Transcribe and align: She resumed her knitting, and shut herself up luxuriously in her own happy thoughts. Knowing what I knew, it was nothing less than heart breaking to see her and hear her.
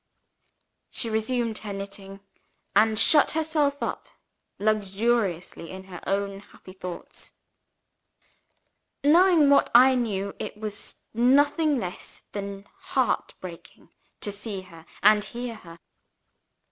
She 0.89 1.11
resumed 1.11 1.59
her 1.59 1.71
knitting, 1.73 2.21
and 2.75 2.97
shut 2.97 3.29
herself 3.37 3.83
up 3.83 4.07
luxuriously 4.57 5.69
in 5.69 5.83
her 5.83 6.01
own 6.07 6.39
happy 6.39 6.73
thoughts. 6.73 7.33
Knowing 9.03 9.51
what 9.51 9.69
I 9.75 9.93
knew, 9.93 10.33
it 10.39 10.57
was 10.57 10.95
nothing 11.13 11.77
less 11.77 12.23
than 12.31 12.65
heart 12.79 13.35
breaking 13.39 13.89
to 14.21 14.31
see 14.31 14.61
her 14.61 14.87
and 15.03 15.23
hear 15.23 15.53
her. 15.53 15.77